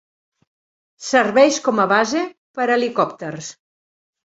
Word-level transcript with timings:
Serveix 1.07 1.59
com 1.67 1.83
a 1.85 1.87
base 1.93 2.25
per 2.59 2.67
a 2.69 2.73
helicòpters. 2.79 3.55